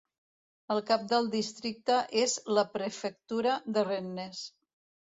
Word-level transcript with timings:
El 0.75 0.79
cap 0.87 1.03
del 1.11 1.29
districte 1.35 1.99
és 2.25 2.35
la 2.61 2.67
prefectura 2.79 3.61
de 3.79 3.87
Rennes. 3.93 4.47